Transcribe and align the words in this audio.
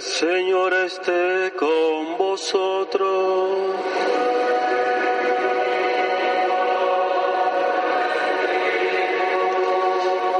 Señor 0.00 0.72
esté 0.72 1.52
con 1.58 2.16
vosotros. 2.16 3.74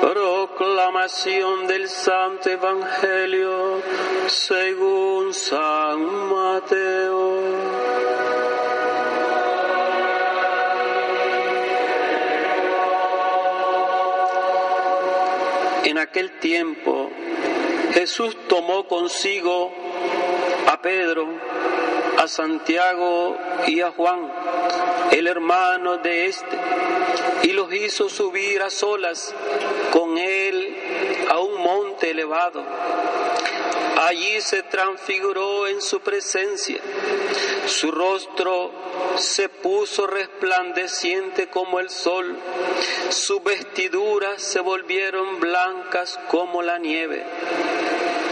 Proclamación 0.00 1.66
del 1.66 1.88
Santo 1.90 2.48
Evangelio 2.48 3.82
según 4.28 5.34
San 5.34 6.00
Mateo. 6.30 7.40
En 15.84 15.98
aquel 15.98 16.30
tiempo 16.38 17.09
Jesús 18.00 18.34
tomó 18.48 18.88
consigo 18.88 19.70
a 20.66 20.80
Pedro, 20.80 21.28
a 22.16 22.26
Santiago 22.28 23.36
y 23.66 23.82
a 23.82 23.90
Juan, 23.90 24.32
el 25.10 25.26
hermano 25.26 25.98
de 25.98 26.24
este, 26.28 26.58
y 27.42 27.52
los 27.52 27.70
hizo 27.74 28.08
subir 28.08 28.62
a 28.62 28.70
solas 28.70 29.34
con 29.92 30.16
él 30.16 30.78
a 31.28 31.40
un 31.40 31.62
monte 31.62 32.12
elevado. 32.12 32.64
Allí 34.00 34.40
se 34.40 34.62
transfiguró 34.62 35.66
en 35.66 35.82
su 35.82 36.00
presencia. 36.00 36.80
Su 37.66 37.90
rostro 37.90 38.72
se 39.16 39.50
puso 39.50 40.06
resplandeciente 40.06 41.48
como 41.48 41.80
el 41.80 41.90
sol. 41.90 42.34
Sus 43.10 43.44
vestiduras 43.44 44.40
se 44.40 44.60
volvieron 44.60 45.38
blancas 45.38 46.18
como 46.30 46.62
la 46.62 46.78
nieve. 46.78 47.22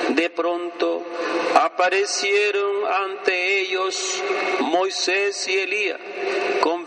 De 0.09 0.31
pronto 0.31 1.05
aparecieron 1.55 2.87
ante 2.87 3.61
ellos 3.61 4.23
Moisés 4.61 5.47
y 5.49 5.59
Elías 5.59 6.01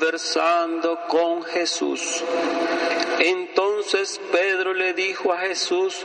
conversando 0.02 0.98
con 1.08 1.44
Jesús. 1.44 2.24
Entonces 3.20 4.20
Pedro 4.32 4.74
le 4.74 4.96
dijo 4.96 5.32
a 5.32 5.38
Jesús, 5.42 5.96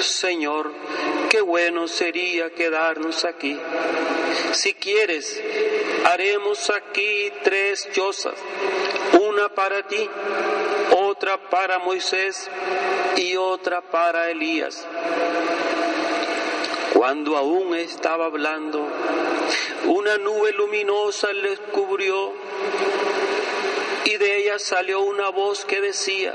Señor, 0.00 0.72
qué 1.30 1.40
bueno 1.40 1.86
sería 1.86 2.50
quedarnos 2.50 3.24
aquí. 3.24 3.56
Si 4.50 4.74
quieres, 4.74 5.40
haremos 6.04 6.68
aquí 6.70 7.30
tres 7.44 7.88
chozas, 7.92 8.34
una 9.22 9.48
para 9.50 9.86
ti, 9.86 10.10
otra 10.96 11.38
para 11.48 11.78
Moisés 11.78 12.50
y 13.16 13.36
otra 13.36 13.82
para 13.82 14.30
Elías. 14.30 14.84
Cuando 16.92 17.36
aún 17.36 17.76
estaba 17.76 18.26
hablando, 18.26 18.84
una 19.86 20.18
nube 20.18 20.52
luminosa 20.52 21.32
les 21.32 21.60
cubrió 21.60 22.32
salió 24.58 25.00
una 25.00 25.30
voz 25.30 25.64
que 25.64 25.80
decía, 25.80 26.34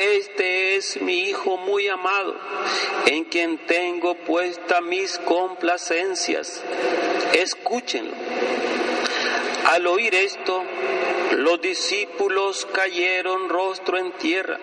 este 0.00 0.76
es 0.76 1.00
mi 1.00 1.28
Hijo 1.28 1.56
muy 1.56 1.88
amado, 1.88 2.36
en 3.06 3.24
quien 3.24 3.58
tengo 3.66 4.14
puesta 4.14 4.80
mis 4.80 5.18
complacencias. 5.18 6.62
Escúchenlo. 7.32 8.14
Al 9.66 9.86
oír 9.86 10.14
esto, 10.14 10.62
los 11.38 11.60
discípulos 11.60 12.66
cayeron 12.72 13.48
rostro 13.48 13.98
en 13.98 14.12
tierra, 14.12 14.58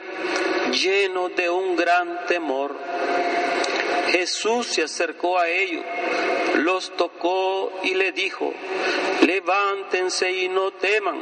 llenos 0.72 1.36
de 1.36 1.50
un 1.50 1.76
gran 1.76 2.26
temor. 2.26 2.76
Jesús 4.12 4.68
se 4.68 4.84
acercó 4.84 5.40
a 5.40 5.50
ellos, 5.50 5.84
los 6.56 6.96
tocó 6.96 7.72
y 7.84 7.96
le 7.96 8.12
dijo, 8.12 8.54
levántense 9.26 10.32
y 10.32 10.50
no 10.50 10.72
teman. 10.72 11.22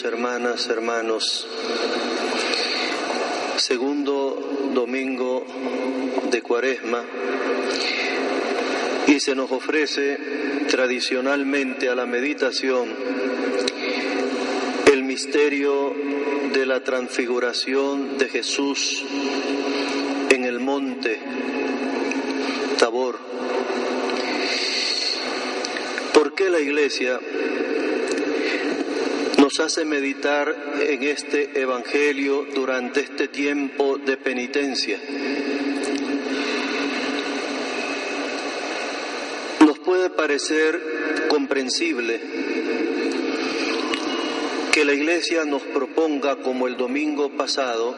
Hermanas, 0.00 0.68
hermanos, 0.68 1.46
segundo 3.58 4.70
domingo 4.72 5.44
de 6.30 6.40
Cuaresma 6.40 7.04
y 9.06 9.20
se 9.20 9.34
nos 9.34 9.52
ofrece 9.52 10.18
tradicionalmente 10.70 11.90
a 11.90 11.94
la 11.94 12.06
meditación 12.06 12.88
el 14.90 15.04
misterio 15.04 15.94
de 16.54 16.64
la 16.64 16.82
transfiguración 16.82 18.16
de 18.16 18.30
Jesús 18.30 19.04
en 20.30 20.44
el 20.44 20.58
monte 20.58 21.18
Tabor. 22.78 23.18
¿Por 26.14 26.34
qué 26.34 26.48
la 26.48 26.60
iglesia 26.60 27.20
nos 29.52 29.60
hace 29.60 29.84
meditar 29.84 30.56
en 30.80 31.02
este 31.02 31.60
Evangelio 31.60 32.46
durante 32.54 33.00
este 33.00 33.28
tiempo 33.28 33.98
de 33.98 34.16
penitencia. 34.16 34.98
Nos 39.60 39.78
puede 39.80 40.08
parecer 40.08 41.26
comprensible 41.28 42.18
que 44.72 44.86
la 44.86 44.94
Iglesia 44.94 45.44
nos 45.44 45.60
proponga, 45.60 46.36
como 46.36 46.66
el 46.66 46.78
domingo 46.78 47.36
pasado, 47.36 47.94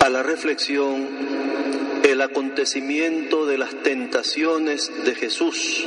a 0.00 0.08
la 0.08 0.22
reflexión 0.22 1.08
el 2.04 2.22
acontecimiento 2.22 3.44
de 3.44 3.58
las 3.58 3.74
tentaciones 3.82 4.90
de 5.04 5.14
Jesús 5.14 5.84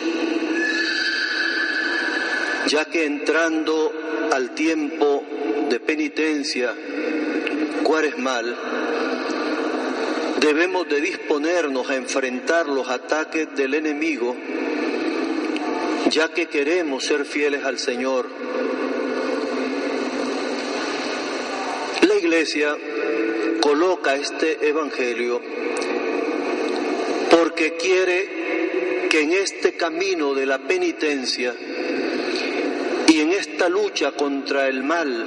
ya 2.71 2.85
que 2.85 3.03
entrando 3.03 3.91
al 4.31 4.55
tiempo 4.55 5.25
de 5.69 5.77
penitencia 5.81 6.73
cuaresmal, 7.83 8.55
debemos 10.39 10.87
de 10.87 11.01
disponernos 11.01 11.89
a 11.89 11.97
enfrentar 11.97 12.67
los 12.67 12.87
ataques 12.87 13.53
del 13.57 13.73
enemigo, 13.73 14.37
ya 16.11 16.29
que 16.29 16.45
queremos 16.45 17.03
ser 17.03 17.25
fieles 17.25 17.65
al 17.65 17.77
Señor. 17.77 18.29
La 22.07 22.15
Iglesia 22.15 22.77
coloca 23.59 24.15
este 24.15 24.65
Evangelio 24.65 25.41
porque 27.29 27.73
quiere 27.75 29.09
que 29.09 29.23
en 29.23 29.33
este 29.33 29.73
camino 29.73 30.33
de 30.33 30.45
la 30.45 30.59
penitencia 30.59 31.53
esta 33.61 33.69
lucha 33.69 34.11
contra 34.13 34.67
el 34.67 34.83
mal, 34.83 35.23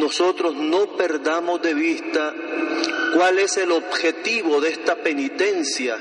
nosotros 0.00 0.56
no 0.56 0.96
perdamos 0.96 1.62
de 1.62 1.74
vista 1.74 2.34
cuál 3.14 3.38
es 3.38 3.56
el 3.58 3.70
objetivo 3.70 4.60
de 4.60 4.70
esta 4.70 4.96
penitencia 4.96 5.96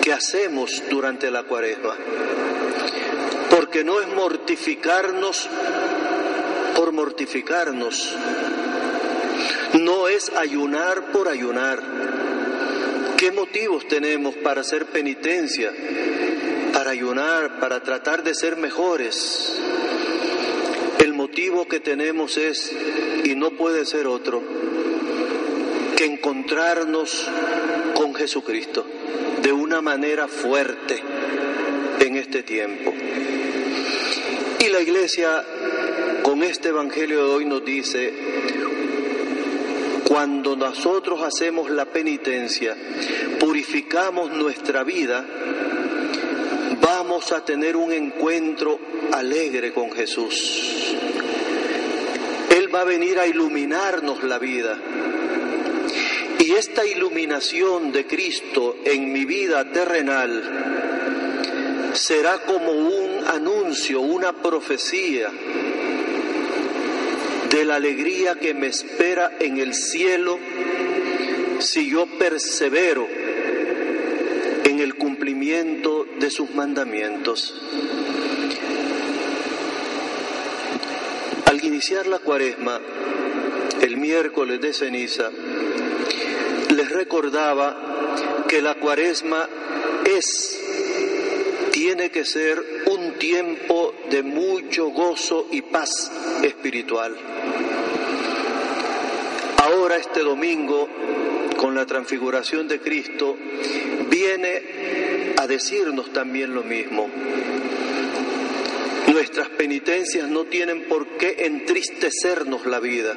que 0.00 0.10
hacemos 0.10 0.82
durante 0.88 1.30
la 1.30 1.42
cuaresma. 1.42 1.96
Porque 3.50 3.84
no 3.84 4.00
es 4.00 4.08
mortificarnos 4.08 5.46
por 6.74 6.92
mortificarnos, 6.92 8.14
no 9.74 10.08
es 10.08 10.30
ayunar 10.30 11.12
por 11.12 11.28
ayunar. 11.28 11.82
¿Qué 13.18 13.32
motivos 13.32 13.86
tenemos 13.86 14.34
para 14.36 14.62
hacer 14.62 14.86
penitencia, 14.86 15.74
para 16.78 16.92
ayunar, 16.92 17.58
para 17.58 17.82
tratar 17.82 18.22
de 18.22 18.36
ser 18.36 18.56
mejores? 18.56 19.58
El 21.00 21.12
motivo 21.12 21.66
que 21.66 21.80
tenemos 21.80 22.36
es, 22.36 22.72
y 23.24 23.34
no 23.34 23.50
puede 23.50 23.84
ser 23.84 24.06
otro, 24.06 24.40
que 25.96 26.04
encontrarnos 26.04 27.28
con 27.96 28.14
Jesucristo 28.14 28.86
de 29.42 29.50
una 29.50 29.80
manera 29.80 30.28
fuerte 30.28 31.02
en 31.98 32.14
este 32.14 32.44
tiempo. 32.44 32.94
Y 34.60 34.68
la 34.68 34.80
iglesia 34.80 35.44
con 36.22 36.44
este 36.44 36.68
Evangelio 36.68 37.26
de 37.26 37.34
hoy 37.34 37.44
nos 37.44 37.64
dice, 37.64 38.14
cuando 40.06 40.54
nosotros 40.54 41.24
hacemos 41.24 41.70
la 41.70 41.86
penitencia, 41.86 42.76
purificamos 43.40 44.30
nuestra 44.30 44.84
vida, 44.84 45.26
vamos 46.80 47.32
a 47.32 47.44
tener 47.44 47.76
un 47.76 47.92
encuentro 47.92 48.78
alegre 49.12 49.72
con 49.72 49.90
Jesús. 49.92 50.94
Él 52.50 52.74
va 52.74 52.82
a 52.82 52.84
venir 52.84 53.18
a 53.18 53.26
iluminarnos 53.26 54.22
la 54.24 54.38
vida. 54.38 54.78
Y 56.38 56.52
esta 56.52 56.86
iluminación 56.86 57.92
de 57.92 58.06
Cristo 58.06 58.76
en 58.84 59.12
mi 59.12 59.24
vida 59.24 59.70
terrenal 59.70 61.92
será 61.94 62.38
como 62.38 62.70
un 62.70 63.26
anuncio, 63.26 64.00
una 64.00 64.32
profecía 64.32 65.30
de 67.50 67.64
la 67.64 67.76
alegría 67.76 68.36
que 68.36 68.54
me 68.54 68.68
espera 68.68 69.32
en 69.40 69.58
el 69.58 69.74
cielo 69.74 70.38
si 71.58 71.90
yo 71.90 72.06
persevero 72.06 73.08
en 74.64 74.80
el 74.80 74.94
cumplimiento 74.94 75.97
de 76.18 76.30
sus 76.30 76.50
mandamientos. 76.50 77.54
Al 81.46 81.64
iniciar 81.64 82.06
la 82.06 82.18
cuaresma, 82.18 82.80
el 83.80 83.96
miércoles 83.96 84.60
de 84.60 84.72
ceniza, 84.72 85.30
les 86.74 86.90
recordaba 86.90 88.44
que 88.48 88.60
la 88.60 88.74
cuaresma 88.74 89.48
es, 90.04 90.60
tiene 91.72 92.10
que 92.10 92.24
ser 92.24 92.62
un 92.86 93.12
tiempo 93.14 93.94
de 94.10 94.22
mucho 94.22 94.88
gozo 94.88 95.46
y 95.50 95.62
paz 95.62 96.10
espiritual. 96.42 97.16
Ahora 99.58 99.96
este 99.96 100.20
domingo, 100.20 100.88
con 101.56 101.74
la 101.74 101.86
transfiguración 101.86 102.68
de 102.68 102.80
Cristo, 102.80 103.36
viene 104.08 105.07
decirnos 105.48 106.12
también 106.12 106.54
lo 106.54 106.62
mismo. 106.62 107.08
Nuestras 109.08 109.48
penitencias 109.48 110.28
no 110.28 110.44
tienen 110.44 110.84
por 110.84 111.06
qué 111.16 111.46
entristecernos 111.46 112.66
la 112.66 112.78
vida. 112.78 113.16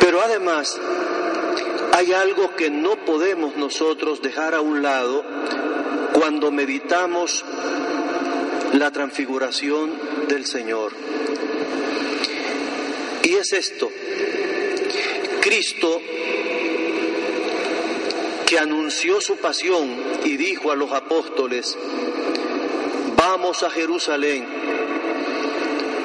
Pero 0.00 0.22
además 0.22 0.80
hay 1.92 2.12
algo 2.12 2.56
que 2.56 2.70
no 2.70 3.04
podemos 3.04 3.56
nosotros 3.56 4.22
dejar 4.22 4.54
a 4.54 4.60
un 4.60 4.82
lado 4.82 5.24
cuando 6.12 6.50
meditamos 6.50 7.44
la 8.72 8.90
transfiguración 8.90 9.92
del 10.28 10.46
Señor. 10.46 10.92
Y 13.24 13.34
es 13.34 13.52
esto, 13.52 13.90
Cristo 15.40 16.00
que 18.50 18.58
anunció 18.58 19.20
su 19.20 19.36
pasión 19.36 19.96
y 20.24 20.36
dijo 20.36 20.72
a 20.72 20.74
los 20.74 20.90
apóstoles, 20.90 21.78
vamos 23.14 23.62
a 23.62 23.70
Jerusalén, 23.70 24.44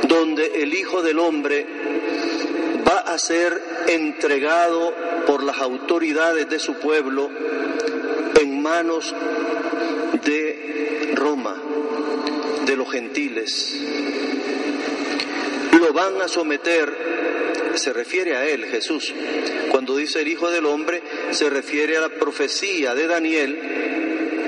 donde 0.08 0.62
el 0.62 0.72
Hijo 0.76 1.02
del 1.02 1.18
Hombre 1.18 1.66
va 2.88 3.00
a 3.00 3.18
ser 3.18 3.60
entregado 3.88 4.94
por 5.26 5.42
las 5.42 5.58
autoridades 5.58 6.48
de 6.48 6.60
su 6.60 6.76
pueblo 6.76 7.32
en 8.40 8.62
manos 8.62 9.16
de 10.24 11.14
Roma, 11.16 11.60
de 12.64 12.78
los 12.78 12.92
gentiles. 12.92 13.76
Lo 15.80 15.92
van 15.94 16.22
a 16.22 16.28
someter, 16.28 17.25
se 17.78 17.94
refiere 17.94 18.36
a 18.36 18.46
él, 18.48 18.66
Jesús. 18.66 19.14
Cuando 19.72 19.96
dice 19.96 20.22
el 20.22 20.28
Hijo 20.28 20.50
del 20.50 20.66
Hombre, 20.66 21.02
se 21.32 21.50
refiere 21.50 21.98
a 21.98 22.02
la 22.02 22.10
profecía 22.10 22.96
de 22.96 23.08
Daniel 23.08 23.60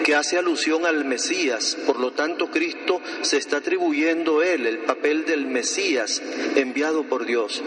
que 0.07 0.15
hace 0.15 0.37
alusión 0.37 0.85
al 0.85 1.03
Mesías. 1.03 1.77
Por 1.85 1.99
lo 1.99 2.11
tanto, 2.13 2.49
Cristo 2.49 3.01
se 3.23 3.35
está 3.35 3.57
atribuyendo 3.57 4.41
él 4.41 4.65
el 4.65 4.79
papel 4.79 5.25
del 5.25 5.47
Mesías 5.47 6.21
enviado 6.55 7.03
por 7.03 7.25
Dios. 7.25 7.61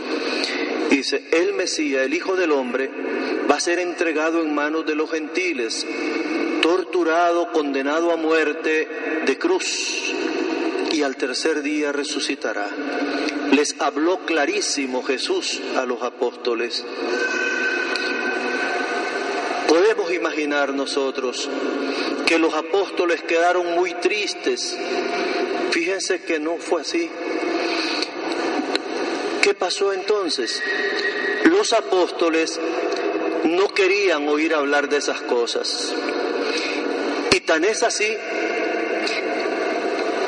Dice, 0.89 1.25
el 1.33 1.53
Mesías, 1.53 2.07
el 2.07 2.15
Hijo 2.15 2.37
del 2.37 2.53
Hombre, 2.53 2.91
va 3.51 3.57
a 3.57 3.61
ser 3.61 3.79
entregado 3.79 4.43
en 4.43 4.55
manos 4.55 4.87
de 4.87 4.95
los 4.95 5.11
gentiles, 5.11 5.87
torturado, 6.62 7.53
condenado 7.53 8.11
a 8.11 8.17
muerte 8.17 8.89
de 9.27 9.39
cruz, 9.39 10.15
y 10.93 11.03
al 11.03 11.17
tercer 11.17 11.61
día 11.61 11.93
resucitará. 11.93 12.71
Les 13.61 13.77
habló 13.79 14.21
clarísimo 14.25 15.03
Jesús 15.03 15.61
a 15.77 15.85
los 15.85 16.03
apóstoles. 16.03 16.83
Podemos 19.69 20.11
imaginar 20.15 20.73
nosotros 20.73 21.47
que 22.25 22.39
los 22.39 22.55
apóstoles 22.55 23.23
quedaron 23.23 23.75
muy 23.75 23.93
tristes. 23.97 24.75
Fíjense 25.73 26.23
que 26.23 26.41
no 26.41 26.57
fue 26.57 26.81
así. 26.81 27.11
¿Qué 29.43 29.53
pasó 29.53 29.93
entonces? 29.93 30.62
Los 31.45 31.75
apóstoles 31.75 32.59
no 33.45 33.69
querían 33.75 34.27
oír 34.27 34.55
hablar 34.55 34.89
de 34.89 34.97
esas 34.97 35.21
cosas. 35.21 35.95
Y 37.31 37.41
tan 37.41 37.65
es 37.65 37.83
así 37.83 38.17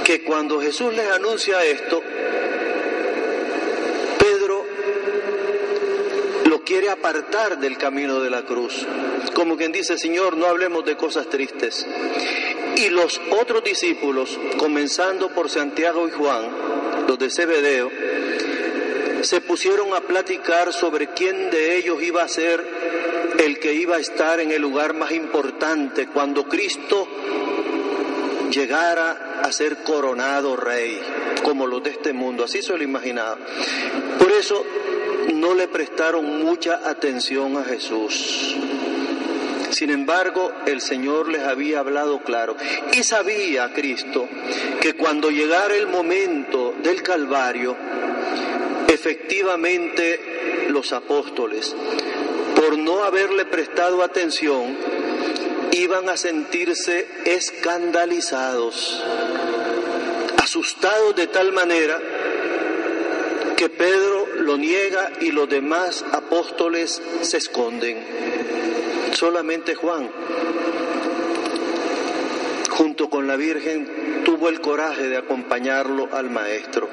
que 0.05 0.23
cuando 0.23 0.61
Jesús 0.61 0.93
les 0.93 1.11
anuncia 1.11 1.65
esto, 1.65 2.03
Pedro 4.23 4.65
lo 6.45 6.62
quiere 6.73 6.89
apartar 6.89 7.59
del 7.59 7.77
camino 7.77 8.19
de 8.21 8.31
la 8.31 8.47
cruz. 8.47 8.87
Como 9.35 9.59
quien 9.59 9.73
dice, 9.73 9.99
Señor, 9.99 10.39
no 10.39 10.47
hablemos 10.47 10.87
de 10.87 10.97
cosas 10.97 11.29
tristes. 11.29 11.87
Y 12.77 12.89
los 12.89 13.21
otros 13.43 13.63
discípulos, 13.63 14.39
comenzando 14.57 15.29
por 15.29 15.51
Santiago 15.51 16.09
y 16.09 16.13
Juan, 16.13 16.49
los 17.07 17.19
de 17.19 17.29
Zebedeo, 17.29 17.91
se 19.21 19.43
pusieron 19.43 19.93
a 19.93 20.01
platicar 20.01 20.73
sobre 20.73 21.09
quién 21.09 21.51
de 21.51 21.77
ellos 21.77 22.03
iba 22.03 22.23
a 22.23 22.29
ser 22.29 22.67
el 23.39 23.59
que 23.59 23.75
iba 23.75 23.97
a 23.97 24.01
estar 24.01 24.41
en 24.41 24.51
el 24.51 24.63
lugar 24.63 24.95
más 24.95 25.13
importante 25.13 26.07
cuando 26.07 26.49
Cristo 26.49 27.07
llegara 28.51 29.43
a 29.43 29.53
ser 29.53 29.83
coronado 29.83 30.57
rey, 30.57 30.99
como 31.43 31.67
los 31.67 31.83
de 31.83 31.91
este 31.91 32.15
mundo, 32.15 32.45
así 32.45 32.63
se 32.63 32.75
lo 32.75 32.83
imaginaba. 32.83 33.37
Por 34.19 34.33
eso 34.33 34.65
no 35.43 35.55
le 35.55 35.67
prestaron 35.67 36.39
mucha 36.45 36.89
atención 36.89 37.57
a 37.57 37.65
Jesús. 37.65 38.55
Sin 39.73 39.91
embargo, 39.91 40.53
el 40.67 40.81
Señor 40.81 41.29
les 41.29 41.43
había 41.43 41.81
hablado 41.81 42.23
claro 42.23 42.57
y 42.93 43.03
sabía 43.03 43.73
Cristo 43.75 44.29
que 44.81 44.95
cuando 44.95 45.31
llegara 45.31 45.75
el 45.75 45.89
momento 45.89 46.75
del 46.81 47.03
Calvario, 47.03 47.77
efectivamente 48.87 50.69
los 50.69 50.93
apóstoles, 50.93 51.75
por 52.55 52.79
no 52.79 53.03
haberle 53.03 53.45
prestado 53.45 54.05
atención, 54.05 54.77
iban 55.73 56.09
a 56.09 56.17
sentirse 56.17 57.09
escandalizados, 57.25 59.03
asustados 60.41 61.17
de 61.17 61.27
tal 61.27 61.51
manera 61.53 62.01
que 63.57 63.69
Pedro 63.69 64.22
lo 64.43 64.57
niega 64.57 65.13
y 65.21 65.31
los 65.31 65.49
demás 65.49 66.05
apóstoles 66.13 67.01
se 67.23 67.37
esconden. 67.37 67.99
Solamente 69.13 69.75
Juan, 69.75 70.11
junto 72.71 73.09
con 73.09 73.27
la 73.27 73.37
Virgen, 73.37 74.23
tuvo 74.25 74.49
el 74.49 74.61
coraje 74.61 75.09
de 75.09 75.17
acompañarlo 75.17 76.09
al 76.13 76.31
Maestro. 76.31 76.89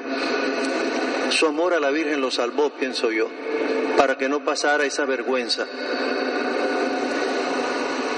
Su 1.30 1.46
amor 1.46 1.74
a 1.74 1.80
la 1.80 1.90
Virgen 1.90 2.20
lo 2.20 2.30
salvó, 2.30 2.70
pienso 2.70 3.10
yo, 3.10 3.28
para 3.96 4.16
que 4.18 4.28
no 4.28 4.44
pasara 4.44 4.84
esa 4.84 5.04
vergüenza. 5.04 5.66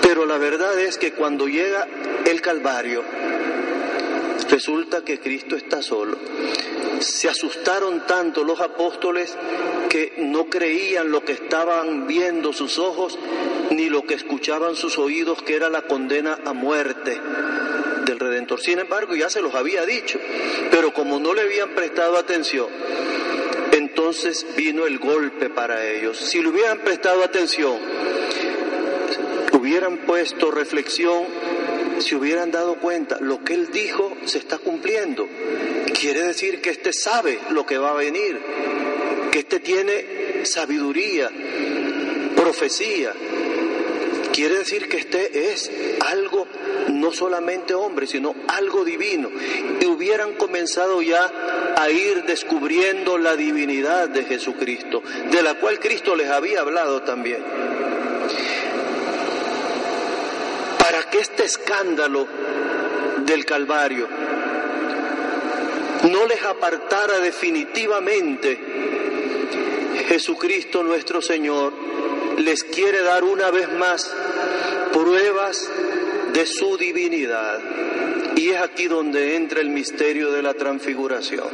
Pero 0.03 0.27
la 0.27 0.39
verdad 0.39 0.79
es 0.81 0.99
que 0.99 1.13
cuando 1.13 1.47
llega 1.47 1.87
el 2.27 2.41
Calvario, 2.41 3.03
resulta 4.51 5.03
que 5.05 5.21
Cristo 5.21 5.57
está 5.57 5.83
solo. 5.83 6.19
Se 7.03 7.29
asustaron 7.29 8.07
tanto 8.07 8.45
los 8.45 8.61
apóstoles 8.61 9.37
que 9.89 10.15
no 10.19 10.47
creían 10.47 11.11
lo 11.11 11.25
que 11.25 11.33
estaban 11.33 12.07
viendo 12.07 12.53
sus 12.53 12.79
ojos 12.79 13.19
ni 13.71 13.89
lo 13.89 14.05
que 14.05 14.15
escuchaban 14.15 14.77
sus 14.77 14.99
oídos, 14.99 15.43
que 15.43 15.57
era 15.57 15.69
la 15.69 15.83
condena 15.83 16.39
a 16.45 16.53
muerte 16.53 17.21
del 18.05 18.19
Redentor. 18.19 18.61
Sin 18.61 18.79
embargo, 18.79 19.15
ya 19.15 19.31
se 19.31 19.41
los 19.41 19.55
había 19.55 19.85
dicho, 19.85 20.19
pero 20.71 20.93
como 20.93 21.19
no 21.19 21.35
le 21.35 21.43
habían 21.43 21.71
prestado 21.75 22.17
atención, 22.17 22.69
entonces 23.73 24.47
vino 24.57 24.87
el 24.87 24.99
golpe 24.99 25.49
para 25.49 25.87
ellos. 25.87 26.19
Si 26.19 26.41
le 26.41 26.49
hubieran 26.49 26.79
prestado 26.81 27.25
atención, 27.25 27.79
hubieran 29.53 29.99
puesto 29.99 30.51
reflexión, 30.51 31.25
se 32.03 32.17
hubieran 32.17 32.51
dado 32.51 32.77
cuenta, 32.77 33.19
lo 33.21 33.43
que 33.45 33.55
él 33.55 33.71
dijo 33.73 34.17
se 34.25 34.39
está 34.39 34.59
cumpliendo. 34.59 35.29
Quiere 35.99 36.23
decir 36.25 36.61
que 36.61 36.71
éste 36.71 36.93
sabe 36.93 37.39
lo 37.51 37.65
que 37.65 37.79
va 37.79 37.91
a 37.91 37.95
venir, 37.95 38.39
que 39.31 39.41
éste 39.41 39.61
tiene 39.61 40.45
sabiduría, 40.45 41.31
profecía. 42.37 43.13
Quiere 44.33 44.59
decir 44.59 44.89
que 44.89 44.97
este 44.97 45.53
es 45.53 45.71
algo 46.07 46.47
no 46.89 47.13
solamente 47.13 47.75
hombre, 47.75 48.07
sino 48.07 48.35
algo 48.49 48.85
divino. 48.85 49.31
Y 49.81 49.85
hubieran 49.87 50.35
comenzado 50.35 51.03
ya 51.03 51.31
a 51.77 51.91
ir 51.91 52.25
descubriendo 52.25 53.19
la 53.19 53.37
divinidad 53.37 54.09
de 54.09 54.25
Jesucristo, 54.25 55.03
de 55.31 55.43
la 55.43 55.55
cual 55.55 55.79
Cristo 55.79 56.17
les 56.17 56.29
había 56.31 56.61
hablado 56.61 57.03
también. 57.03 57.43
Para 60.79 61.02
que 61.13 61.21
este 61.21 61.45
escándalo 61.45 62.27
del 63.27 63.45
Calvario 63.45 64.09
no 66.11 66.27
les 66.27 66.43
apartara 66.43 67.21
definitivamente, 67.21 68.59
Jesucristo 70.09 70.83
nuestro 70.83 71.21
Señor 71.21 71.75
les 72.39 72.65
quiere 72.65 73.03
dar 73.03 73.25
una 73.25 73.51
vez 73.51 73.71
más 73.73 74.11
pruebas 74.93 75.71
de 76.33 76.47
su 76.47 76.79
divinidad. 76.79 77.61
Y 78.35 78.49
es 78.49 78.61
aquí 78.63 78.89
donde 78.89 79.37
entra 79.37 79.61
el 79.61 79.69
misterio 79.69 80.33
de 80.33 80.43
la 80.43 80.55
transfiguración. 80.55 81.47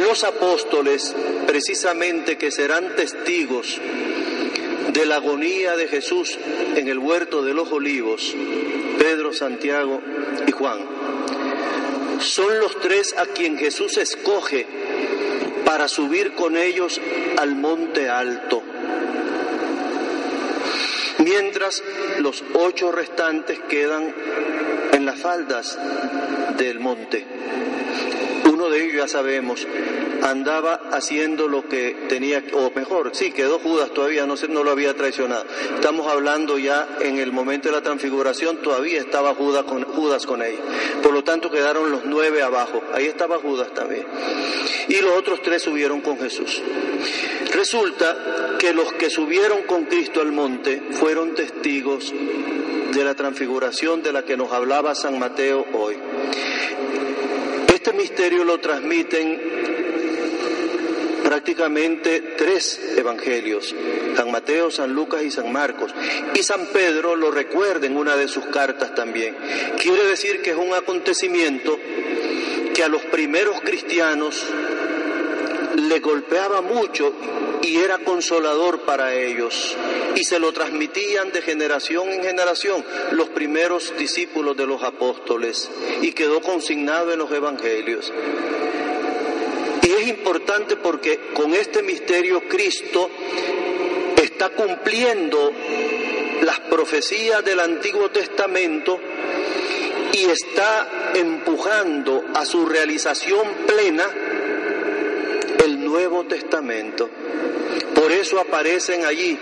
Los 0.00 0.22
apóstoles, 0.22 1.14
precisamente 1.46 2.38
que 2.38 2.52
serán 2.52 2.94
testigos 2.94 3.80
de 4.92 5.06
la 5.06 5.16
agonía 5.16 5.76
de 5.76 5.88
Jesús 5.88 6.38
en 6.76 6.88
el 6.88 6.98
huerto 6.98 7.42
de 7.42 7.54
los 7.54 7.70
olivos, 7.72 8.34
Pedro, 8.98 9.32
Santiago 9.32 10.00
y 10.46 10.50
Juan, 10.52 10.78
son 12.20 12.58
los 12.60 12.78
tres 12.80 13.14
a 13.16 13.26
quien 13.26 13.58
Jesús 13.58 13.96
escoge 13.96 14.66
para 15.64 15.88
subir 15.88 16.34
con 16.34 16.56
ellos 16.56 17.00
al 17.38 17.56
monte 17.56 18.08
alto 18.08 18.62
mientras 21.22 21.82
los 22.18 22.42
ocho 22.54 22.92
restantes 22.92 23.58
quedan 23.68 24.14
en 24.92 25.06
las 25.06 25.18
faldas 25.20 25.78
del 26.58 26.80
monte. 26.80 27.26
De 28.72 28.84
ellos 28.84 28.96
ya 28.96 29.08
sabemos, 29.08 29.66
andaba 30.22 30.80
haciendo 30.92 31.46
lo 31.46 31.68
que 31.68 32.06
tenía, 32.08 32.42
o 32.54 32.70
mejor, 32.74 33.10
sí, 33.14 33.30
quedó 33.30 33.58
Judas 33.58 33.90
todavía, 33.90 34.24
no, 34.24 34.34
no 34.48 34.64
lo 34.64 34.70
había 34.70 34.94
traicionado. 34.94 35.44
Estamos 35.74 36.10
hablando 36.10 36.58
ya 36.58 36.88
en 37.00 37.18
el 37.18 37.32
momento 37.32 37.68
de 37.68 37.74
la 37.74 37.82
transfiguración, 37.82 38.62
todavía 38.62 38.98
estaba 38.98 39.34
Judas 39.34 39.64
con, 39.64 39.84
Judas 39.84 40.24
con 40.24 40.40
él. 40.40 40.56
Por 41.02 41.12
lo 41.12 41.22
tanto, 41.22 41.50
quedaron 41.50 41.90
los 41.90 42.06
nueve 42.06 42.40
abajo. 42.40 42.82
Ahí 42.94 43.04
estaba 43.04 43.38
Judas 43.38 43.74
también. 43.74 44.06
Y 44.88 45.00
los 45.02 45.12
otros 45.18 45.42
tres 45.42 45.60
subieron 45.60 46.00
con 46.00 46.18
Jesús. 46.18 46.62
Resulta 47.52 48.56
que 48.58 48.72
los 48.72 48.92
que 48.94 49.10
subieron 49.10 49.64
con 49.64 49.84
Cristo 49.84 50.22
al 50.22 50.32
monte 50.32 50.82
fueron 50.92 51.34
testigos 51.34 52.10
de 52.92 53.04
la 53.04 53.14
transfiguración 53.14 54.02
de 54.02 54.12
la 54.12 54.24
que 54.24 54.36
nos 54.36 54.50
hablaba 54.50 54.94
San 54.94 55.18
Mateo 55.18 55.66
hoy. 55.74 55.96
Lo 58.22 58.60
transmiten 58.60 59.40
prácticamente 61.24 62.34
tres 62.38 62.94
evangelios, 62.96 63.74
San 64.14 64.30
Mateo, 64.30 64.70
San 64.70 64.94
Lucas 64.94 65.24
y 65.24 65.30
San 65.32 65.50
Marcos. 65.52 65.92
Y 66.32 66.42
San 66.44 66.66
Pedro 66.66 67.16
lo 67.16 67.32
recuerda 67.32 67.86
en 67.86 67.96
una 67.96 68.14
de 68.14 68.28
sus 68.28 68.46
cartas 68.46 68.94
también. 68.94 69.36
Quiere 69.76 70.04
decir 70.04 70.40
que 70.40 70.50
es 70.50 70.56
un 70.56 70.72
acontecimiento 70.72 71.76
que 72.72 72.84
a 72.84 72.88
los 72.88 73.02
primeros 73.06 73.60
cristianos 73.60 74.46
le 75.74 75.98
golpeaba 75.98 76.62
mucho 76.62 77.12
y 77.62 77.78
era 77.78 77.98
consolador 77.98 78.80
para 78.80 79.14
ellos. 79.14 79.76
Y 80.14 80.24
se 80.24 80.38
lo 80.38 80.52
transmitían 80.52 81.32
de 81.32 81.42
generación 81.42 82.10
en 82.10 82.22
generación 82.22 82.84
los 83.12 83.28
primeros 83.30 83.94
discípulos 83.96 84.56
de 84.56 84.66
los 84.66 84.82
apóstoles 84.82 85.70
y 86.02 86.12
quedó 86.12 86.40
consignado 86.40 87.12
en 87.12 87.18
los 87.18 87.30
evangelios. 87.30 88.12
Y 89.82 89.90
es 89.90 90.08
importante 90.08 90.76
porque 90.76 91.30
con 91.34 91.54
este 91.54 91.82
misterio 91.82 92.42
Cristo 92.48 93.08
está 94.16 94.50
cumpliendo 94.50 95.52
las 96.42 96.60
profecías 96.60 97.44
del 97.44 97.60
Antiguo 97.60 98.10
Testamento 98.10 98.98
y 100.12 100.24
está 100.24 101.12
empujando 101.14 102.24
a 102.34 102.44
su 102.44 102.66
realización 102.66 103.48
plena 103.66 104.04
el 105.64 105.84
Nuevo 105.84 106.24
Testamento. 106.24 107.08
Por 108.02 108.10
eso 108.10 108.40
aparecen 108.40 109.04
allí, 109.04 109.38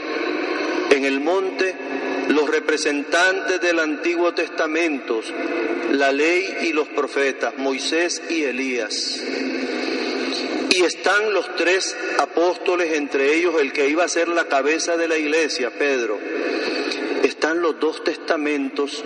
en 0.90 1.06
el 1.06 1.20
monte, 1.20 1.74
los 2.28 2.46
representantes 2.46 3.58
del 3.58 3.78
Antiguo 3.78 4.34
Testamento, 4.34 5.22
la 5.92 6.12
ley 6.12 6.58
y 6.64 6.74
los 6.74 6.86
profetas, 6.88 7.56
Moisés 7.56 8.20
y 8.28 8.44
Elías. 8.44 9.18
Y 10.68 10.82
están 10.84 11.32
los 11.32 11.56
tres 11.56 11.96
apóstoles, 12.18 12.92
entre 12.92 13.34
ellos 13.34 13.54
el 13.58 13.72
que 13.72 13.88
iba 13.88 14.04
a 14.04 14.08
ser 14.08 14.28
la 14.28 14.44
cabeza 14.44 14.98
de 14.98 15.08
la 15.08 15.16
iglesia, 15.16 15.70
Pedro. 15.70 16.18
Están 17.22 17.62
los 17.62 17.80
dos 17.80 18.04
testamentos 18.04 19.02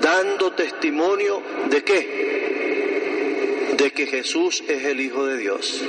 dando 0.00 0.52
testimonio 0.52 1.42
de 1.68 1.82
qué? 1.82 3.74
De 3.76 3.90
que 3.90 4.06
Jesús 4.06 4.62
es 4.68 4.84
el 4.84 5.00
Hijo 5.00 5.26
de 5.26 5.36
Dios. 5.36 5.82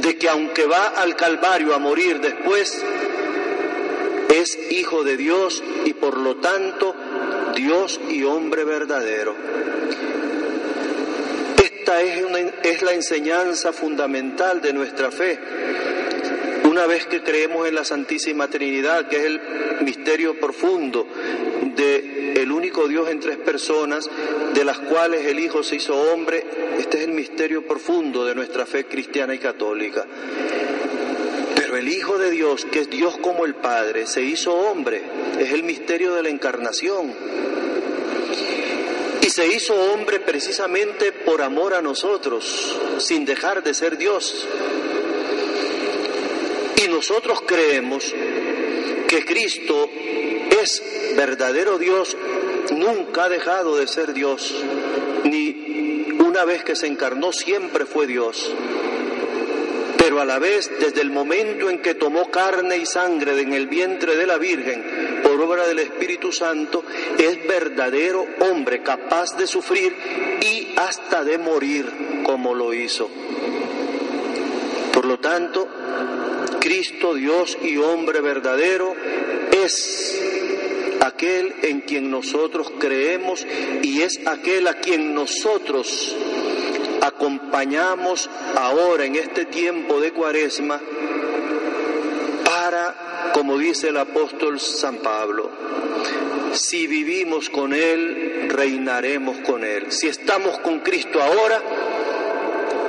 De 0.00 0.16
que 0.16 0.28
aunque 0.28 0.66
va 0.66 0.88
al 0.88 1.16
Calvario 1.16 1.74
a 1.74 1.78
morir 1.78 2.20
después, 2.20 2.84
es 4.28 4.58
Hijo 4.70 5.04
de 5.04 5.16
Dios 5.16 5.62
y 5.84 5.92
por 5.94 6.16
lo 6.16 6.36
tanto 6.36 6.94
Dios 7.54 8.00
y 8.08 8.22
hombre 8.24 8.64
verdadero 8.64 9.34
es, 11.98 12.82
la 12.82 12.92
enseñanza 12.92 13.72
fundamental 13.72 14.60
de 14.60 14.72
nuestra 14.72 15.10
fe. 15.10 15.38
Una 16.70 16.86
vez 16.86 17.04
que 17.06 17.20
creemos 17.20 17.66
en 17.66 17.74
la 17.74 17.84
Santísima 17.84 18.46
Trinidad, 18.46 19.08
que 19.08 19.16
es 19.16 19.24
el 19.24 19.40
misterio 19.80 20.38
profundo 20.38 21.04
de 21.74 22.34
el 22.36 22.52
único 22.52 22.86
Dios 22.86 23.10
en 23.10 23.18
tres 23.18 23.38
personas, 23.38 24.08
de 24.54 24.64
las 24.64 24.78
cuales 24.78 25.26
el 25.26 25.40
Hijo 25.40 25.64
se 25.64 25.74
hizo 25.74 25.96
hombre, 25.96 26.46
este 26.78 26.98
es 26.98 27.04
el 27.08 27.10
misterio 27.10 27.66
profundo 27.66 28.24
de 28.24 28.36
nuestra 28.36 28.66
fe 28.66 28.84
cristiana 28.84 29.34
y 29.34 29.40
católica. 29.40 30.06
Pero 31.56 31.76
el 31.76 31.88
Hijo 31.88 32.18
de 32.18 32.30
Dios, 32.30 32.64
que 32.66 32.78
es 32.78 32.88
Dios 32.88 33.18
como 33.18 33.46
el 33.46 33.56
Padre, 33.56 34.06
se 34.06 34.22
hizo 34.22 34.54
hombre, 34.54 35.02
es 35.40 35.50
el 35.50 35.64
misterio 35.64 36.14
de 36.14 36.22
la 36.22 36.28
encarnación 36.28 37.12
se 39.30 39.46
hizo 39.46 39.74
hombre 39.74 40.20
precisamente 40.20 41.12
por 41.12 41.40
amor 41.40 41.74
a 41.74 41.80
nosotros, 41.80 42.76
sin 42.98 43.24
dejar 43.24 43.62
de 43.62 43.74
ser 43.74 43.96
Dios. 43.96 44.46
Nosotros 47.00 47.44
creemos 47.46 48.14
que 49.08 49.24
Cristo 49.24 49.88
es 50.62 50.82
verdadero 51.16 51.78
Dios, 51.78 52.14
nunca 52.72 53.24
ha 53.24 53.28
dejado 53.30 53.78
de 53.78 53.86
ser 53.86 54.12
Dios, 54.12 54.54
ni 55.24 56.08
una 56.22 56.44
vez 56.44 56.62
que 56.62 56.76
se 56.76 56.88
encarnó 56.88 57.32
siempre 57.32 57.86
fue 57.86 58.06
Dios 58.06 58.52
pero 59.96 60.20
a 60.20 60.24
la 60.24 60.38
vez 60.38 60.70
desde 60.78 61.02
el 61.02 61.10
momento 61.10 61.70
en 61.70 61.80
que 61.80 61.94
tomó 61.94 62.30
carne 62.30 62.78
y 62.78 62.86
sangre 62.86 63.40
en 63.40 63.52
el 63.52 63.66
vientre 63.66 64.16
de 64.16 64.26
la 64.26 64.38
Virgen 64.38 65.20
por 65.22 65.40
obra 65.40 65.66
del 65.66 65.78
Espíritu 65.78 66.32
Santo, 66.32 66.82
es 67.18 67.46
verdadero 67.46 68.26
hombre 68.40 68.82
capaz 68.82 69.36
de 69.36 69.46
sufrir 69.46 69.94
y 70.40 70.74
hasta 70.76 71.22
de 71.22 71.38
morir 71.38 72.22
como 72.24 72.54
lo 72.54 72.72
hizo. 72.74 73.08
Por 74.92 75.04
lo 75.04 75.18
tanto, 75.18 75.68
Cristo, 76.60 77.14
Dios 77.14 77.56
y 77.62 77.76
hombre 77.78 78.20
verdadero, 78.20 78.94
es 79.64 80.20
aquel 81.00 81.54
en 81.62 81.80
quien 81.80 82.10
nosotros 82.10 82.70
creemos 82.78 83.46
y 83.82 84.02
es 84.02 84.20
aquel 84.26 84.68
a 84.68 84.74
quien 84.74 85.14
nosotros 85.14 86.14
acompañamos 87.00 88.28
ahora 88.56 89.04
en 89.04 89.16
este 89.16 89.46
tiempo 89.46 90.00
de 90.00 90.12
cuaresma 90.12 90.80
para, 92.44 93.32
como 93.32 93.58
dice 93.58 93.88
el 93.88 93.96
apóstol 93.96 94.60
San 94.60 94.98
Pablo, 94.98 95.50
si 96.52 96.86
vivimos 96.86 97.48
con 97.48 97.72
Él, 97.72 98.48
reinaremos 98.48 99.38
con 99.38 99.64
Él. 99.64 99.90
Si 99.92 100.08
estamos 100.08 100.58
con 100.58 100.80
Cristo 100.80 101.22
ahora, 101.22 101.62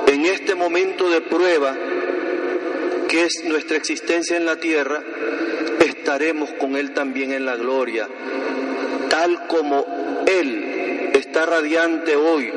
en 0.08 0.26
este 0.26 0.56
momento 0.56 1.10
de 1.10 1.22
prueba, 1.22 1.78
que 3.12 3.26
es 3.26 3.44
nuestra 3.44 3.76
existencia 3.76 4.38
en 4.38 4.46
la 4.46 4.56
tierra, 4.56 5.04
estaremos 5.86 6.50
con 6.54 6.78
Él 6.78 6.94
también 6.94 7.34
en 7.34 7.46
la 7.46 7.58
gloria, 7.58 8.08
tal 9.10 9.48
como 9.48 10.24
Él 10.26 11.12
está 11.14 11.46
radiante 11.46 12.16
hoy 12.16 12.50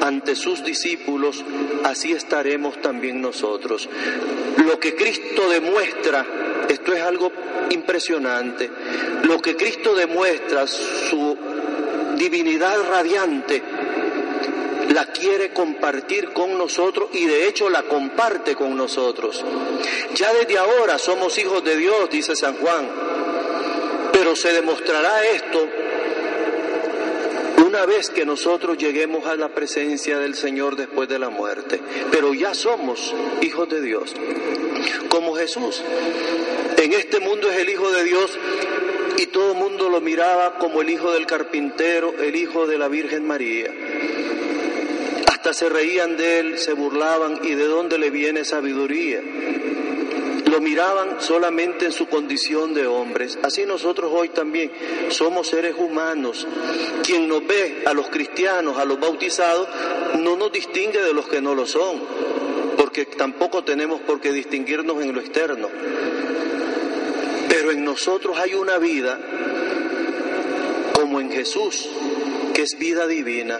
ante 0.00 0.34
sus 0.34 0.64
discípulos, 0.64 1.44
así 1.84 2.12
estaremos 2.12 2.80
también 2.80 3.20
nosotros. 3.20 3.86
Lo 4.64 4.80
que 4.80 4.94
Cristo 4.94 5.50
demuestra, 5.50 6.24
esto 6.66 6.94
es 6.94 7.02
algo 7.02 7.30
impresionante, 7.68 8.70
lo 9.24 9.42
que 9.42 9.56
Cristo 9.56 9.94
demuestra, 9.94 10.66
su 10.66 11.36
divinidad 12.16 12.78
radiante, 12.88 13.62
la 14.90 15.06
quiere 15.06 15.52
compartir 15.52 16.32
con 16.32 16.58
nosotros 16.58 17.10
y 17.12 17.26
de 17.26 17.48
hecho 17.48 17.70
la 17.70 17.82
comparte 17.84 18.54
con 18.54 18.76
nosotros. 18.76 19.44
Ya 20.14 20.32
desde 20.32 20.58
ahora 20.58 20.98
somos 20.98 21.38
hijos 21.38 21.64
de 21.64 21.76
Dios, 21.76 22.10
dice 22.10 22.34
San 22.36 22.56
Juan, 22.56 22.88
pero 24.12 24.34
se 24.34 24.52
demostrará 24.52 25.24
esto 25.28 25.68
una 27.64 27.86
vez 27.86 28.10
que 28.10 28.24
nosotros 28.24 28.78
lleguemos 28.78 29.26
a 29.26 29.36
la 29.36 29.50
presencia 29.50 30.18
del 30.18 30.34
Señor 30.34 30.74
después 30.74 31.08
de 31.08 31.20
la 31.20 31.28
muerte. 31.28 31.80
Pero 32.10 32.34
ya 32.34 32.52
somos 32.52 33.14
hijos 33.42 33.68
de 33.68 33.80
Dios, 33.80 34.12
como 35.08 35.36
Jesús. 35.36 35.82
En 36.76 36.92
este 36.92 37.20
mundo 37.20 37.48
es 37.48 37.58
el 37.58 37.68
Hijo 37.68 37.92
de 37.92 38.02
Dios 38.02 38.36
y 39.18 39.26
todo 39.26 39.52
el 39.52 39.58
mundo 39.58 39.88
lo 39.88 40.00
miraba 40.00 40.58
como 40.58 40.80
el 40.80 40.90
hijo 40.90 41.12
del 41.12 41.26
carpintero, 41.26 42.14
el 42.20 42.34
hijo 42.34 42.66
de 42.66 42.78
la 42.78 42.88
Virgen 42.88 43.26
María. 43.26 43.70
Hasta 45.40 45.54
se 45.54 45.70
reían 45.70 46.18
de 46.18 46.38
él, 46.38 46.58
se 46.58 46.74
burlaban 46.74 47.40
y 47.42 47.54
de 47.54 47.64
dónde 47.64 47.96
le 47.96 48.10
viene 48.10 48.44
sabiduría 48.44 49.22
lo 50.50 50.60
miraban 50.60 51.20
solamente 51.20 51.86
en 51.86 51.92
su 51.92 52.08
condición 52.08 52.74
de 52.74 52.86
hombres. 52.86 53.38
Así 53.42 53.64
nosotros 53.64 54.10
hoy 54.12 54.28
también 54.30 54.70
somos 55.08 55.48
seres 55.48 55.76
humanos. 55.78 56.46
Quien 57.04 57.26
nos 57.26 57.46
ve 57.46 57.84
a 57.86 57.94
los 57.94 58.08
cristianos, 58.08 58.76
a 58.76 58.84
los 58.84 59.00
bautizados, 59.00 59.66
no 60.18 60.36
nos 60.36 60.52
distingue 60.52 61.00
de 61.00 61.14
los 61.14 61.26
que 61.26 61.40
no 61.40 61.54
lo 61.54 61.66
son, 61.66 62.02
porque 62.76 63.06
tampoco 63.06 63.64
tenemos 63.64 64.00
por 64.02 64.20
qué 64.20 64.32
distinguirnos 64.32 65.00
en 65.02 65.14
lo 65.14 65.20
externo. 65.20 65.68
Pero 67.48 67.70
en 67.70 67.82
nosotros 67.82 68.38
hay 68.38 68.54
una 68.54 68.76
vida 68.76 69.18
como 70.92 71.18
en 71.18 71.30
Jesús, 71.30 71.88
que 72.52 72.62
es 72.62 72.76
vida 72.78 73.06
divina. 73.06 73.58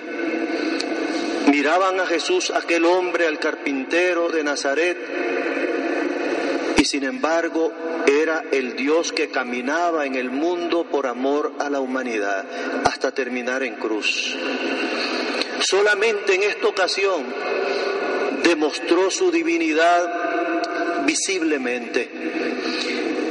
Miraban 1.46 2.00
a 2.00 2.06
Jesús, 2.06 2.50
aquel 2.50 2.84
hombre, 2.84 3.26
al 3.26 3.38
carpintero 3.38 4.28
de 4.28 4.44
Nazaret, 4.44 4.98
y 6.76 6.84
sin 6.84 7.04
embargo 7.04 7.72
era 8.06 8.44
el 8.50 8.74
Dios 8.76 9.12
que 9.12 9.28
caminaba 9.28 10.06
en 10.06 10.14
el 10.14 10.30
mundo 10.30 10.84
por 10.84 11.06
amor 11.06 11.52
a 11.58 11.68
la 11.68 11.80
humanidad 11.80 12.44
hasta 12.84 13.12
terminar 13.12 13.62
en 13.62 13.74
cruz. 13.74 14.36
Solamente 15.60 16.34
en 16.34 16.44
esta 16.44 16.68
ocasión 16.68 17.24
demostró 18.42 19.10
su 19.10 19.30
divinidad 19.30 21.04
visiblemente. 21.04 22.08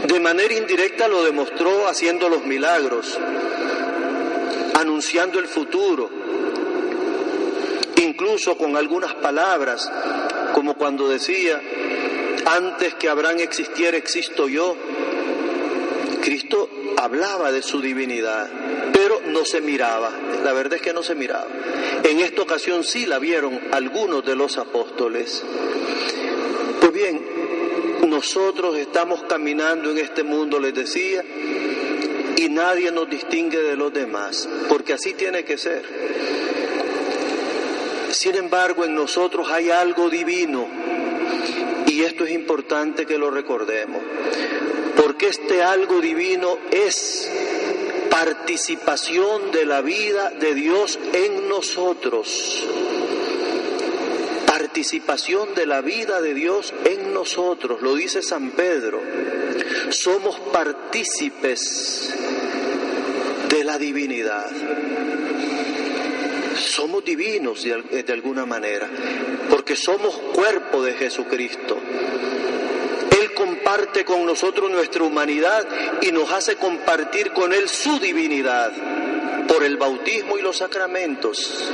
De 0.08 0.20
manera 0.20 0.54
indirecta 0.54 1.08
lo 1.08 1.24
demostró 1.24 1.88
haciendo 1.88 2.30
los 2.30 2.46
milagros, 2.46 3.18
anunciando 4.80 5.40
el 5.40 5.48
futuro, 5.48 6.19
incluso 8.20 8.58
con 8.58 8.76
algunas 8.76 9.14
palabras, 9.16 9.90
como 10.54 10.74
cuando 10.74 11.08
decía, 11.08 11.62
antes 12.46 12.96
que 12.96 13.08
Abraham 13.08 13.40
existiera, 13.40 13.96
existo 13.96 14.50
yo. 14.50 14.76
Cristo 16.22 16.70
hablaba 16.98 17.50
de 17.54 17.62
su 17.62 17.82
divinidad, 17.82 18.50
pero 18.92 19.22
no 19.28 19.46
se 19.46 19.62
miraba. 19.62 20.12
La 20.44 20.52
verdad 20.52 20.74
es 20.74 20.82
que 20.82 20.92
no 20.92 21.02
se 21.02 21.16
miraba. 21.16 21.48
En 22.04 22.20
esta 22.20 22.42
ocasión 22.42 22.84
sí 22.84 23.06
la 23.06 23.20
vieron 23.20 23.58
algunos 23.72 24.26
de 24.26 24.36
los 24.36 24.58
apóstoles. 24.58 25.42
Pues 26.82 26.92
bien, 26.92 27.22
nosotros 28.06 28.78
estamos 28.78 29.24
caminando 29.30 29.92
en 29.92 29.98
este 29.98 30.24
mundo, 30.24 30.60
les 30.60 30.74
decía, 30.74 31.24
y 32.36 32.50
nadie 32.50 32.92
nos 32.92 33.10
distingue 33.10 33.60
de 33.60 33.78
los 33.78 33.94
demás, 33.94 34.50
porque 34.68 34.92
así 34.92 35.14
tiene 35.14 35.46
que 35.46 35.58
ser. 35.58 36.49
Sin 38.12 38.36
embargo, 38.36 38.86
en 38.86 38.96
nosotros 38.96 39.50
hay 39.52 39.70
algo 39.70 40.10
divino. 40.10 40.68
Y 41.88 42.04
esto 42.04 42.26
es 42.26 42.32
importante 42.32 43.06
que 43.06 43.18
lo 43.18 43.30
recordemos, 43.32 44.02
porque 44.96 45.28
este 45.28 45.64
algo 45.64 46.00
divino 46.00 46.58
es 46.72 47.30
participación 48.10 49.52
de 49.52 49.66
la 49.66 49.82
vida 49.82 50.30
de 50.30 50.54
Dios 50.54 51.00
en 51.14 51.50
nosotros. 51.50 52.66
Participación 54.46 55.54
de 55.56 55.66
la 55.66 55.82
vida 55.82 56.22
de 56.22 56.34
Dios 56.34 56.74
en 56.86 57.14
nosotros, 57.14 57.82
lo 57.82 57.96
dice 57.96 58.22
San 58.22 58.52
Pedro. 58.52 59.02
Somos 59.90 60.40
partícipes 60.52 62.14
de 63.50 63.64
la 63.64 63.78
divinidad 63.78 64.50
somos 66.60 67.04
divinos 67.04 67.64
de, 67.64 68.14
alguna 68.14 68.46
manera, 68.46 68.90
porque 69.50 69.76
somos 69.76 70.16
cuerpo 70.34 70.84
de 70.84 70.94
Jesucristo. 70.94 71.78
Él 73.20 73.34
comparte 73.34 74.06
con 74.06 74.26
nosotros 74.26 74.70
nuestra 74.70 75.04
humanidad 75.04 75.68
y 76.02 76.12
nos 76.12 76.32
hace 76.32 76.56
compartir 76.56 77.32
con 77.32 77.54
Él 77.54 77.68
su 77.68 78.00
divinidad 78.00 78.72
por 79.48 79.64
el 79.64 79.78
bautismo 79.78 80.38
y 80.38 80.42
los 80.42 80.58
sacramentos. 80.58 81.72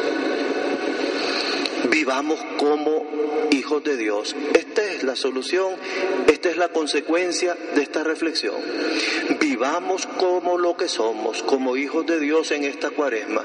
Vivamos 1.89 2.39
como 2.57 3.05
hijos 3.51 3.83
de 3.83 3.97
Dios. 3.97 4.35
Esta 4.53 4.83
es 4.83 5.03
la 5.03 5.15
solución, 5.15 5.75
esta 6.27 6.49
es 6.49 6.57
la 6.57 6.69
consecuencia 6.69 7.55
de 7.75 7.81
esta 7.81 8.03
reflexión. 8.03 8.55
Vivamos 9.39 10.05
como 10.05 10.57
lo 10.57 10.75
que 10.75 10.87
somos, 10.87 11.43
como 11.43 11.77
hijos 11.77 12.05
de 12.05 12.19
Dios 12.19 12.51
en 12.51 12.63
esta 12.63 12.89
cuaresma. 12.89 13.43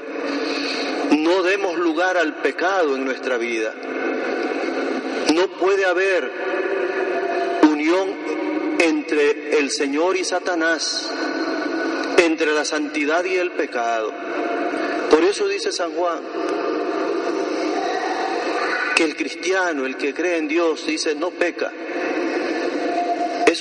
No 1.11 1.43
demos 1.43 1.77
lugar 1.77 2.17
al 2.17 2.35
pecado 2.35 2.95
en 2.95 3.05
nuestra 3.05 3.37
vida. 3.37 3.73
No 5.33 5.47
puede 5.59 5.85
haber 5.85 6.31
unión 7.63 8.09
entre 8.79 9.59
el 9.59 9.69
Señor 9.71 10.17
y 10.17 10.23
Satanás, 10.23 11.11
entre 12.17 12.53
la 12.53 12.65
santidad 12.65 13.23
y 13.25 13.35
el 13.35 13.51
pecado. 13.51 14.11
Por 15.09 15.23
eso 15.23 15.47
dice 15.47 15.71
San 15.71 15.91
Juan 15.91 16.21
que 18.95 19.03
el 19.03 19.15
cristiano, 19.15 19.85
el 19.85 19.97
que 19.97 20.13
cree 20.13 20.37
en 20.37 20.47
Dios, 20.47 20.85
dice 20.85 21.15
no 21.15 21.31
peca. 21.31 21.71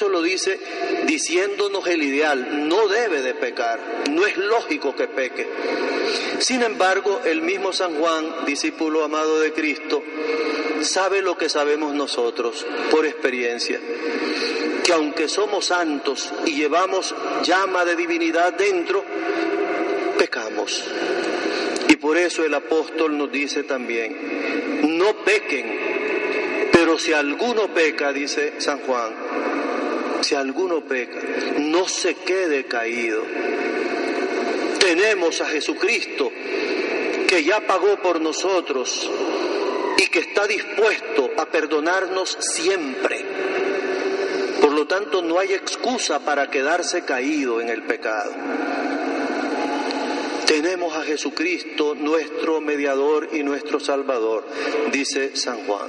Eso 0.01 0.09
lo 0.09 0.23
dice 0.23 0.59
diciéndonos 1.05 1.87
el 1.87 2.03
ideal, 2.03 2.67
no 2.67 2.89
debe 2.89 3.21
de 3.21 3.35
pecar, 3.35 3.79
no 4.09 4.25
es 4.25 4.35
lógico 4.39 4.97
que 4.97 5.09
peque. 5.09 5.47
Sin 6.39 6.63
embargo, 6.63 7.21
el 7.27 7.43
mismo 7.43 7.71
San 7.75 7.97
Juan, 7.97 8.47
discípulo 8.47 9.05
amado 9.05 9.41
de 9.41 9.53
Cristo, 9.53 10.03
sabe 10.81 11.21
lo 11.21 11.37
que 11.37 11.51
sabemos 11.51 11.93
nosotros 11.93 12.65
por 12.91 13.05
experiencia, 13.05 13.79
que 14.83 14.93
aunque 14.95 15.29
somos 15.29 15.67
santos 15.67 16.33
y 16.47 16.53
llevamos 16.53 17.15
llama 17.43 17.85
de 17.85 17.95
divinidad 17.95 18.55
dentro, 18.55 19.05
pecamos. 20.17 20.83
Y 21.89 21.97
por 21.97 22.17
eso 22.17 22.43
el 22.43 22.55
apóstol 22.55 23.19
nos 23.19 23.31
dice 23.31 23.65
también, 23.65 24.97
no 24.99 25.15
pequen, 25.27 26.71
pero 26.73 26.99
si 26.99 27.13
alguno 27.13 27.75
peca, 27.75 28.15
dice 28.15 28.55
San 28.57 28.79
Juan, 28.79 29.13
si 30.23 30.35
alguno 30.35 30.81
peca, 30.81 31.21
no 31.59 31.89
se 31.89 32.15
quede 32.15 32.65
caído. 32.65 33.25
Tenemos 34.79 35.41
a 35.41 35.47
Jesucristo 35.47 36.31
que 37.29 37.45
ya 37.45 37.67
pagó 37.67 37.97
por 38.03 38.21
nosotros 38.21 39.11
y 39.99 40.07
que 40.09 40.21
está 40.21 40.47
dispuesto 40.47 41.31
a 41.37 41.47
perdonarnos 41.47 42.37
siempre 42.41 43.25
Por 44.61 44.73
lo 44.73 44.87
tanto, 44.87 45.23
no 45.23 45.39
hay 45.39 45.55
excusa 45.55 46.21
para 46.21 46.51
quedarse 46.51 47.03
caído 47.03 47.61
en 47.61 47.71
el 47.71 47.83
pecado. 47.83 48.33
Tenemos 50.47 50.95
a 50.97 51.03
Jesucristo, 51.03 51.95
nuestro 51.95 52.61
mediador 52.61 53.29
y 53.33 53.43
nuestro 53.43 53.81
Salvador, 53.81 54.47
dice 54.93 55.35
San 55.35 55.65
Juan. 55.65 55.89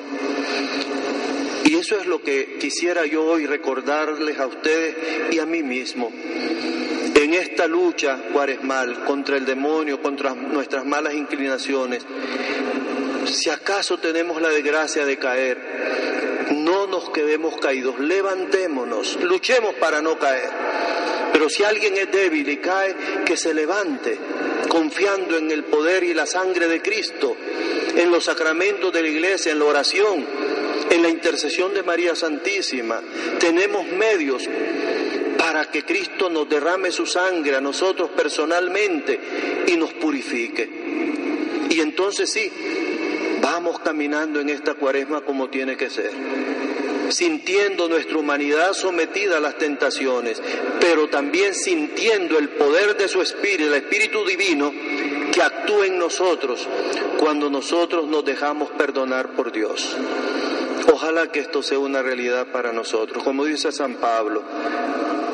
Eso 1.82 2.00
es 2.00 2.06
lo 2.06 2.22
que 2.22 2.60
quisiera 2.60 3.08
yo 3.08 3.26
hoy 3.26 3.48
recordarles 3.48 4.38
a 4.38 4.46
ustedes 4.46 4.96
y 5.32 5.40
a 5.40 5.48
mí 5.48 5.64
mismo. 5.64 6.12
En 6.14 7.34
esta 7.34 7.66
lucha 7.66 8.20
cuaresmal 8.32 9.04
contra 9.04 9.36
el 9.36 9.48
demonio, 9.48 10.00
contra 10.00 10.36
nuestras 10.36 10.86
malas 10.86 11.16
inclinaciones, 11.16 12.06
si 13.26 13.50
acaso 13.50 13.98
tenemos 13.98 14.40
la 14.44 14.50
desgracia 14.50 15.08
de 15.08 15.18
caer, 15.18 16.52
no 16.52 16.86
nos 16.86 17.10
quedemos 17.10 17.58
caídos, 17.58 17.98
levantémonos, 18.00 19.18
luchemos 19.24 19.74
para 19.74 20.04
no 20.04 20.20
caer. 20.20 20.52
Pero 21.34 21.50
si 21.50 21.64
alguien 21.64 21.98
es 21.98 22.12
débil 22.12 22.48
y 22.48 22.58
cae, 22.58 22.96
que 23.26 23.36
se 23.36 23.56
levante, 23.56 24.20
confiando 24.70 25.36
en 25.36 25.50
el 25.50 25.64
poder 25.64 26.04
y 26.04 26.14
la 26.14 26.28
sangre 26.28 26.68
de 26.68 26.80
Cristo, 26.80 27.36
en 27.96 28.12
los 28.12 28.26
sacramentos 28.26 28.94
de 28.94 29.02
la 29.02 29.08
iglesia, 29.08 29.52
en 29.52 29.58
la 29.58 29.66
oración, 29.66 30.41
en 30.92 31.02
la 31.02 31.10
intercesión 31.10 31.74
de 31.74 31.84
María 31.84 32.16
Santísima. 32.16 33.02
Tenemos 33.40 33.88
medios 33.88 34.48
para 35.38 35.72
que 35.72 35.84
Cristo 35.84 36.30
nos 36.30 36.48
derrame 36.48 36.92
su 36.92 37.06
sangre 37.06 37.56
a 37.56 37.62
nosotros 37.62 38.10
personalmente 38.12 39.20
y 39.68 39.76
nos 39.78 39.94
purifique. 39.94 40.70
Y 41.70 41.80
entonces 41.80 42.30
sí, 42.30 42.52
vamos 43.42 43.80
caminando 43.80 44.42
en 44.42 44.50
esta 44.50 44.74
cuaresma 44.76 45.22
como 45.22 45.50
tiene 45.50 45.78
que 45.78 45.90
ser 45.90 46.12
sintiendo 47.12 47.90
nuestra 47.90 48.18
humanidad 48.18 48.74
sometida 48.74 49.38
a 49.38 49.40
las 49.40 49.58
tentaciones, 49.58 50.42
pero 50.80 51.10
también 51.10 51.54
sintiendo 51.54 52.38
el 52.38 52.50
poder 52.50 52.98
de 52.98 53.08
su 53.08 53.22
Espíritu, 53.22 53.66
el 53.66 53.74
Espíritu 53.74 54.26
Divino, 54.26 54.72
que 55.32 55.42
actúa 55.42 55.86
en 55.86 55.98
nosotros 55.98 56.68
cuando 57.18 57.50
nosotros 57.50 58.08
nos 58.08 58.26
dejamos 58.26 58.70
perdonar 58.72 59.34
por 59.34 59.52
Dios. 59.52 59.96
Ojalá 60.92 61.28
que 61.28 61.40
esto 61.40 61.62
sea 61.62 61.80
una 61.80 62.02
realidad 62.02 62.48
para 62.48 62.72
nosotros. 62.72 63.24
Como 63.24 63.46
dice 63.46 63.72
San 63.72 63.96
Pablo, 63.96 64.44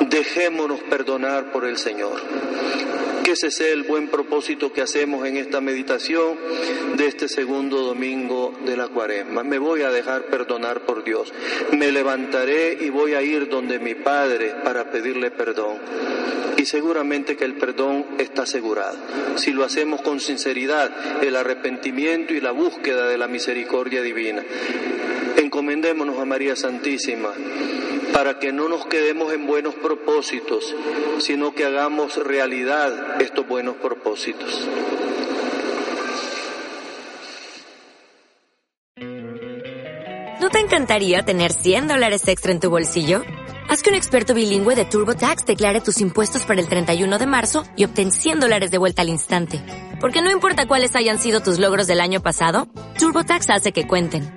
dejémonos 0.10 0.80
perdonar 0.82 1.52
por 1.52 1.66
el 1.66 1.78
Señor 1.78 2.22
que 3.28 3.34
ese 3.34 3.52
sea 3.52 3.74
el 3.74 3.84
buen 3.84 4.08
propósito 4.08 4.72
que 4.72 4.82
hacemos 4.82 5.28
en 5.28 5.36
esta 5.36 5.60
meditación 5.60 6.38
de 6.96 7.08
este 7.08 7.28
segundo 7.28 7.82
domingo 7.82 8.58
de 8.66 8.78
la 8.78 8.88
cuaresma. 8.88 9.44
Me 9.44 9.60
voy 9.60 9.82
a 9.82 9.92
dejar 9.92 10.28
perdonar 10.28 10.86
por 10.86 11.04
Dios. 11.04 11.34
Me 11.74 11.92
levantaré 11.92 12.78
y 12.80 12.90
voy 12.90 13.16
a 13.16 13.22
ir 13.22 13.50
donde 13.50 13.80
mi 13.80 13.96
Padre 13.96 14.56
para 14.64 14.90
pedirle 14.92 15.30
perdón. 15.30 15.78
Y 16.56 16.64
seguramente 16.64 17.36
que 17.36 17.44
el 17.44 17.56
perdón 17.56 18.06
está 18.18 18.44
asegurado. 18.44 18.96
Si 19.36 19.52
lo 19.52 19.66
hacemos 19.66 20.02
con 20.02 20.22
sinceridad, 20.22 21.22
el 21.22 21.36
arrepentimiento 21.36 22.34
y 22.34 22.40
la 22.40 22.52
búsqueda 22.52 23.10
de 23.10 23.18
la 23.18 23.28
misericordia 23.28 24.02
divina. 24.02 24.42
Encomendémonos 25.48 26.20
a 26.20 26.26
María 26.26 26.58
Santísima 26.58 27.30
para 28.12 28.38
que 28.38 28.52
no 28.52 28.68
nos 28.68 28.86
quedemos 28.86 29.32
en 29.32 29.48
buenos 29.48 29.76
propósitos, 29.76 30.76
sino 31.20 31.56
que 31.56 31.64
hagamos 31.64 32.18
realidad 32.18 33.22
estos 33.22 33.48
buenos 33.48 33.78
propósitos. 33.78 34.68
¿No 40.42 40.50
te 40.50 40.60
encantaría 40.60 41.24
tener 41.24 41.54
100 41.54 41.88
dólares 41.88 42.28
extra 42.28 42.52
en 42.52 42.60
tu 42.60 42.70
bolsillo? 42.70 43.22
Haz 43.70 43.82
que 43.82 43.90
un 43.90 43.96
experto 43.96 44.34
bilingüe 44.34 44.76
de 44.76 44.84
TurboTax 44.84 45.46
declare 45.46 45.80
tus 45.80 46.02
impuestos 46.02 46.44
para 46.44 46.60
el 46.60 46.68
31 46.68 47.20
de 47.20 47.26
marzo 47.26 47.64
y 47.78 47.86
obtén 47.86 48.12
100 48.12 48.42
dólares 48.42 48.70
de 48.70 48.80
vuelta 48.80 49.02
al 49.02 49.08
instante. 49.08 49.62
Porque 50.02 50.22
no 50.22 50.30
importa 50.30 50.68
cuáles 50.68 50.94
hayan 50.98 51.20
sido 51.20 51.40
tus 51.40 51.58
logros 51.58 51.88
del 51.88 52.02
año 52.02 52.22
pasado, 52.22 52.68
TurboTax 53.00 53.50
hace 53.50 53.72
que 53.72 53.88
cuenten. 53.88 54.37